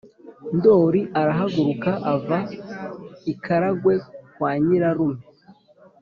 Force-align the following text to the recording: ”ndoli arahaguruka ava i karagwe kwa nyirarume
”ndoli 0.57 1.01
arahaguruka 1.19 1.91
ava 2.13 2.39
i 3.31 3.33
karagwe 3.43 3.93
kwa 4.35 4.51
nyirarume 4.63 5.23